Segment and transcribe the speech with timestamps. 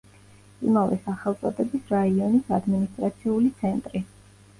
[0.69, 4.03] იმავე სახელწოდების რაიონის ადმინისტრაციული ცენტრი.